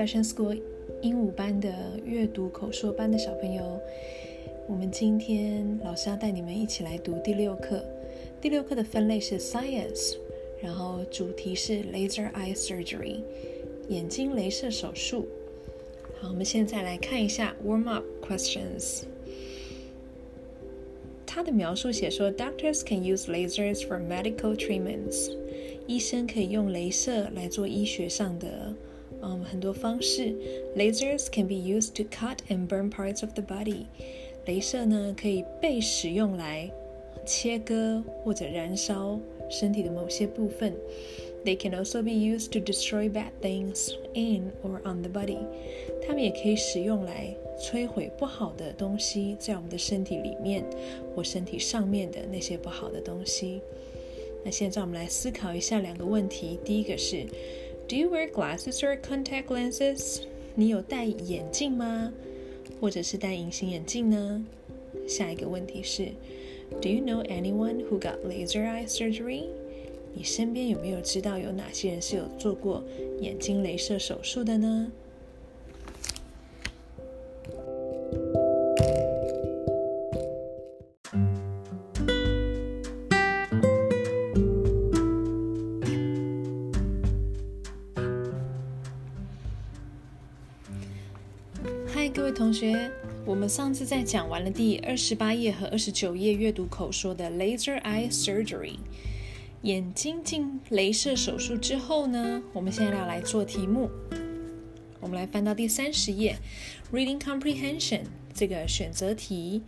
[0.00, 0.58] Fashion School
[1.02, 1.70] 鹦鹉班的
[2.06, 3.78] 阅读口说班的小朋友，
[4.66, 7.84] 我们今天老师要带你们一起来读第六课。
[8.40, 10.16] 第六课的分类是 Science，
[10.62, 13.20] 然后主题是 Laser Eye Surgery，
[13.90, 15.28] 眼睛镭射手术。
[16.18, 19.02] 好，我们现在来看一下 Warm Up Questions。
[21.26, 25.36] 它的描述写说，Doctors can use lasers for medical treatments。
[25.86, 28.74] 医生可以用镭射来做医学上的，
[29.22, 30.34] 嗯，很多方式。
[30.76, 33.86] Lasers can be used to cut and burn parts of the body。
[34.46, 36.70] 镭射呢，可以被使用来
[37.26, 40.74] 切割或者燃烧身体的某些部分。
[41.44, 45.38] They can also be used to destroy bad things in or on the body。
[46.06, 47.34] 它们也可以使用来。
[47.60, 50.64] 摧毁不好的东西在我们的身体里面
[51.14, 53.60] 或身体上面的那些不好的东西。
[54.42, 56.58] 那现在我们来思考一下两个问题。
[56.64, 57.26] 第一个是
[57.90, 60.20] ，Do you wear glasses or contact lenses？
[60.54, 62.12] 你有戴眼镜吗？
[62.80, 64.46] 或者是戴隐形眼镜呢？
[65.08, 66.12] 下一个问题是
[66.80, 69.46] ，Do you know anyone who got laser eye surgery？
[70.14, 72.84] 你身边有没有知道有哪些人是有做过
[73.20, 74.92] 眼睛镭射手术的呢？
[92.50, 92.90] 同学，
[93.24, 98.74] 我们上次在讲完了第二十八页和二十九页阅读口说的 laser eye surgery
[99.62, 103.88] 眼睛进镭射手术之后呢，我们现在要来做题目。
[104.98, 106.36] 我们来翻到第三十页
[106.92, 108.00] ，reading comprehension
[108.34, 109.62] 这个选择题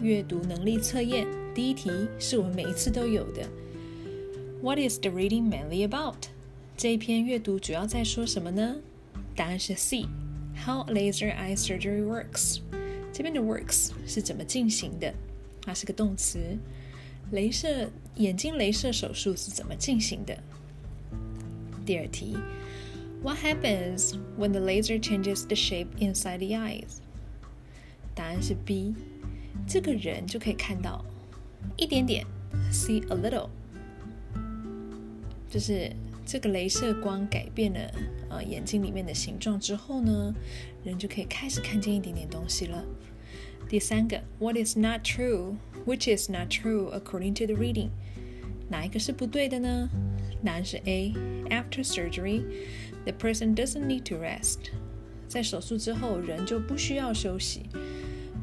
[0.00, 1.24] 阅读能力测验。
[1.54, 1.88] 第一题
[2.18, 3.48] 是我们每一次都有的
[4.60, 6.16] ，What is the reading mainly about？
[6.76, 8.74] 这一篇阅读主要在说什么呢？
[9.36, 10.06] 答案是 C。
[10.65, 12.59] How laser eye surgery works？
[13.11, 15.13] 这边的 works 是怎么进行的？
[15.61, 16.57] 它是个动词。
[17.31, 20.37] 镭射眼睛镭射手术是怎么进行的？
[21.85, 22.37] 第二题，
[23.21, 26.99] What happens when the laser changes the shape inside the eyes？
[28.13, 28.93] 答案是 B。
[29.67, 31.05] 这个人就可以看到
[31.77, 32.25] 一点点，
[32.71, 33.49] see a little，
[35.49, 35.91] 就是
[36.28, 37.80] 这个镭射光改变了
[38.28, 40.34] 呃眼睛里面的形状之后呢，
[40.84, 42.84] 人就可以开始看见一点点东西了。
[43.66, 47.88] 第三个，What is not true？Which is not true according to the reading？
[48.68, 49.88] 哪一个是不对的呢？
[50.44, 51.14] 答案是 A。
[51.48, 52.42] After surgery,
[53.06, 54.70] the person doesn't need to rest。
[55.28, 57.62] 在手术之后，人就不需要休息。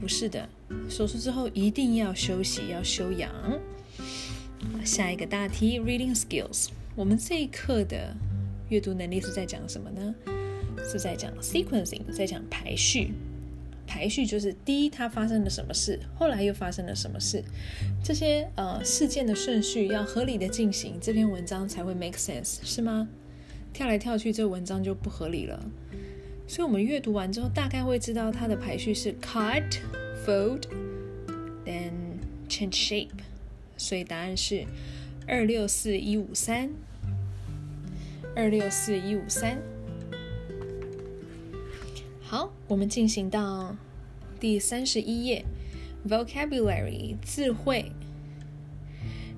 [0.00, 0.48] 不是的，
[0.88, 3.30] 手术之后一定要休息，要休养。
[4.82, 6.68] 下一个大题，Reading skills。
[6.96, 8.16] 我们这一课的
[8.70, 10.14] 阅读能力是在讲什么呢？
[10.90, 13.12] 是在讲 sequencing，在讲排序。
[13.86, 17.44] 排序就是第一，它发生了什么事，后来又发生了什么事，
[18.02, 23.06] 这些呃事件的顺序要合理的进行，这篇文章才会 make sense，是吗？
[23.74, 25.62] 跳来跳去，这文章就不合理了。
[26.48, 29.80] 所以我们阅读完之后，大概会知道它的排序是 cut、
[30.26, 30.62] fold、
[31.66, 31.92] then
[32.48, 33.10] change shape。
[33.76, 34.64] 所以答案是
[35.26, 36.70] 二六四一五三。
[38.34, 39.56] 二六四一五三，
[42.20, 43.74] 好，我们进行到
[44.38, 45.42] 第三十一页
[46.06, 47.90] ，vocabulary 字汇。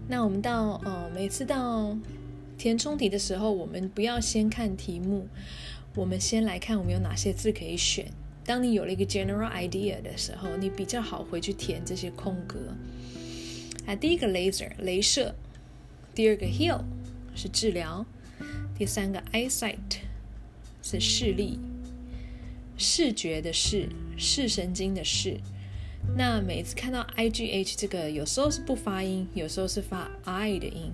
[0.09, 1.97] 那我们到呃，每次到
[2.57, 5.29] 填充题的时候，我们不要先看题目，
[5.95, 8.07] 我们先来看我们有哪些字可以选。
[8.45, 12.59] 当你有了一个 general idea 的时候，你比较好回去填这些空格。
[13.87, 15.33] 啊，第一个 laser 镭射，
[16.18, 16.84] 第二个 heal
[17.36, 18.06] 是治疗。
[18.78, 20.00] 第三个 eyesight
[20.82, 21.60] 是视力，
[22.78, 25.40] 视觉的视，视神经的视。
[26.18, 30.92] 那每次看到 i g h 这个，有时候是不发音，有时候是发 i 的音。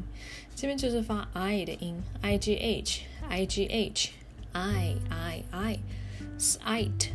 [0.55, 7.09] 这边就是发 i 的音，i g h，i g h，i i i，sight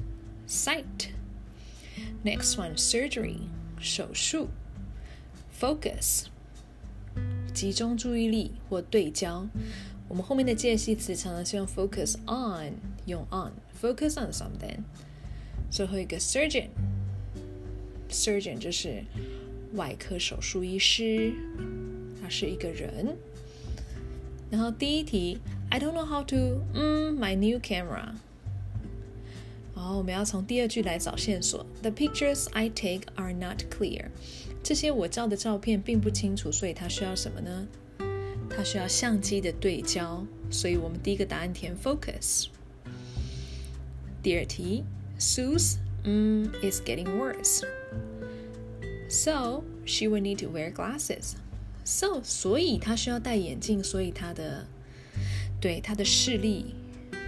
[0.49, 3.41] sight。Next one surgery
[3.79, 4.49] 手术，
[5.61, 6.25] focus
[7.54, 9.46] 集中注意力或对焦。
[10.08, 12.74] 我们后面的介系词常常是用 focus on，
[13.06, 14.80] 用 on，focus on something。
[15.70, 19.04] 最后一个 surgeon，surgeon 就是
[19.76, 21.32] 外科手术医师，
[22.22, 23.16] 他是一个人。
[24.50, 25.38] 然后第一题
[25.70, 28.14] ，I don't know how to，嗯，my new camera。
[29.76, 34.08] 然后我们要从第二句来找线索，The pictures I take are not clear。
[34.70, 37.68] 这些我照的照片并不清楚，所以它需要什么呢？
[38.52, 42.50] 它需要相机的对焦，所以我们第一个答案填 focus。
[44.22, 44.84] 第二题
[45.20, 47.64] ，Sue's mm is getting worse.
[49.10, 51.32] So she will need to wear glasses.
[51.84, 54.68] So 所以她需要戴眼镜，所以她的
[55.60, 56.76] 对她的视力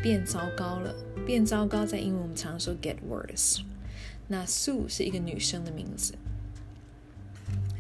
[0.04, 0.94] 变糟糕了。
[1.26, 3.62] 变糟糕在英文我们常说 get worse。
[4.28, 6.14] 那 Sue 是一个女生的名字。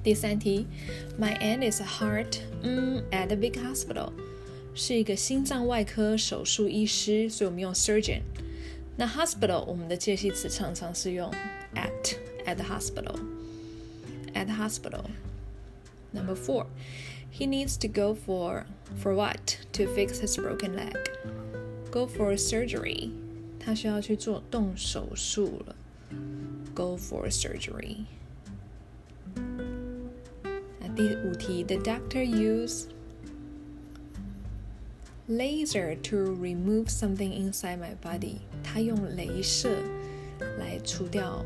[0.03, 0.67] 第三题，
[1.19, 4.13] My aunt is a heart mm at a big hospital，
[4.75, 8.23] 是一个心脏外科手术医师，所以我们用 surgeon。
[8.97, 11.31] 那 hospital 我们的介系词常常是用
[11.75, 12.17] at
[12.47, 13.19] at the hospital
[14.33, 16.67] at the hospital。Number four,
[17.31, 18.65] he needs to go for
[19.03, 20.97] for what to fix his broken leg.
[21.91, 23.11] Go for surgery.
[23.59, 25.77] 他需要去做动手术了。
[26.75, 28.05] Go for surgery.
[30.91, 32.85] 那第五题，The doctor use
[35.29, 38.37] laser to remove something inside my body。
[38.63, 39.83] 他用镭射
[40.59, 41.45] 来除掉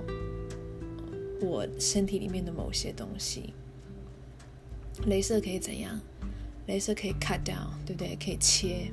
[1.41, 3.55] 我身体里面的某些东西。
[5.07, 6.01] 镭射可以怎样？
[6.67, 8.17] 镭射可以 cut down，对不对？
[8.17, 8.91] 可以切。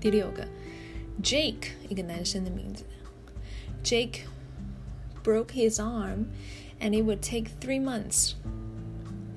[0.00, 0.46] 第六个，
[1.22, 2.84] Jake 一个男生的名字，
[3.82, 4.20] Jake
[5.24, 6.26] broke his arm
[6.80, 8.34] and it would take three months。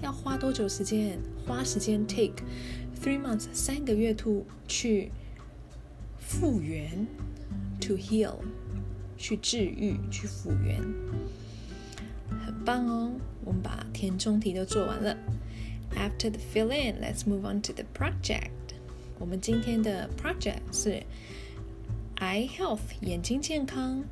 [0.03, 1.19] 要花多久时间？
[1.45, 2.43] 花时间 take
[3.01, 5.11] three months 三个月 to 去
[6.19, 7.07] 复原，
[7.81, 8.35] to heal
[9.17, 10.81] 去治愈，去复原，
[12.45, 13.11] 很棒哦！
[13.43, 15.17] 我们把填充题都做完了。
[15.95, 18.51] After the fill in, let's move on to the project.
[19.17, 21.03] 我们今天的 project 是
[22.17, 24.03] eye health 眼睛健康。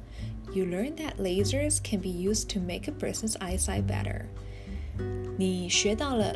[0.54, 4.25] You learn that lasers can be used to make a person's eyesight better.
[5.38, 6.36] 你学到了，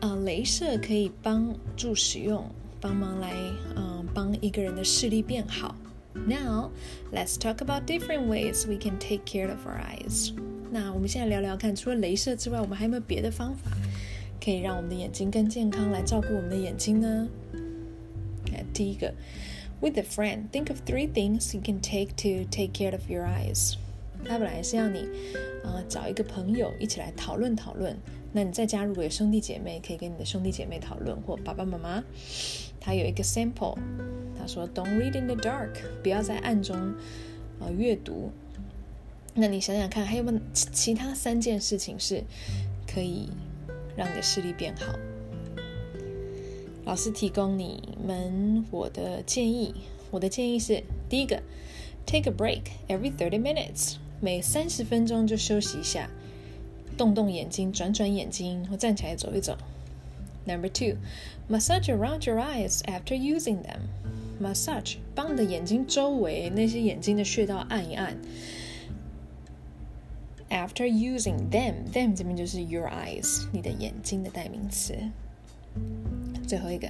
[0.00, 2.44] 呃，镭射可以帮助使用，
[2.80, 3.32] 帮忙来，
[3.76, 5.74] 嗯，帮一个人的视力变好。
[6.14, 6.70] Now,
[7.12, 10.32] let's talk about different ways we can take care of our eyes.
[10.70, 13.70] 那我们现在聊聊看，除了镭射之外，我们还有没有别的方法？
[14.42, 17.28] 可以让我们的眼睛更健康，来照顾我们的眼睛呢？
[18.72, 19.12] 第一个，
[19.80, 23.74] with a friend, think of three things you can take to take care of your eyes。
[24.25, 25.07] 他本来是要你，
[25.63, 27.97] 呃，找一个朋友一起来讨论讨论。
[28.33, 32.03] 那你在家如果有兄弟姐妹，可以跟你的兄弟姐妹讨论，或爸爸妈妈。
[32.79, 33.77] 他有一个 sample，
[34.39, 35.69] 他说，Don't read in the dark，
[36.01, 36.95] 不要在暗中，
[37.59, 38.31] 呃，阅读。
[39.33, 42.23] 那你想想看，还有没有其他三件事情是
[42.87, 43.29] 可以？
[43.97, 44.97] 让你的视力变好。
[46.85, 49.75] 老师提供你们我的建议，
[50.09, 51.43] 我的建议是：第一个
[52.05, 56.08] ，take a break every thirty minutes，每三十分钟就休息一下，
[56.96, 59.56] 动动眼睛，转转眼睛，或站起来走一走。
[60.46, 60.96] Number two,
[61.48, 63.80] massage around your eyes after using them.
[64.40, 68.16] Massage，帮你的眼睛周围那些眼睛的穴道按一按。
[70.48, 74.94] After using them, them 这边就是 your eyes，你的眼睛的代名词。
[76.46, 76.88] 最后一个，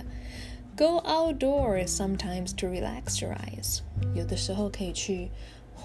[0.77, 3.81] Go outdoors sometimes to relax your eyes。
[4.15, 5.31] 有的时候可以去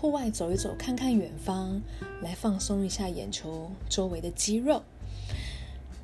[0.01, 1.81] 户外走一走，看看远方，
[2.23, 4.83] 来放松一下眼球周围的肌肉。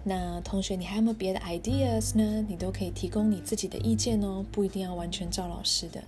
[0.04, 2.44] 那同学，你还有没有别的 ideas 呢？
[2.48, 6.02] 你都可以提供你自己的意见哦，不一定要完全照老师的。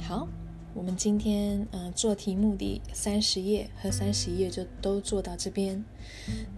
[0.00, 0.28] 好。
[0.74, 5.84] 我们今天嗯做题目的三十页和三十一页就都做到这边。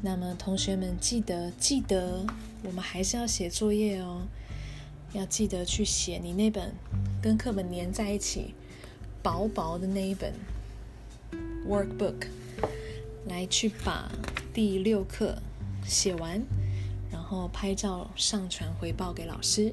[0.03, 2.25] 那么同学们记得记得，
[2.63, 4.23] 我们还是要写作业哦，
[5.15, 6.73] 要记得去写你那本
[7.21, 8.55] 跟课本粘在一起
[9.25, 10.35] 薄薄的那一本
[11.67, 12.27] workbook，
[13.27, 14.13] 来去把
[14.53, 15.39] 第六课
[15.83, 16.43] 写完，
[17.11, 19.73] 然后拍照上传回报给老师。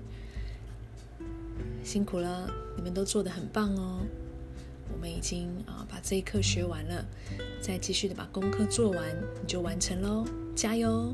[1.83, 3.99] 辛苦了，你们都做得很棒哦。
[4.93, 7.05] 我们已经啊把这一课学完了，
[7.61, 9.03] 再继续的把功课做完，
[9.41, 10.25] 你就完成喽！
[10.55, 11.13] 加油！